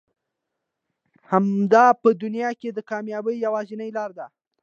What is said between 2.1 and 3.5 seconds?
دنيا کې د کاميابي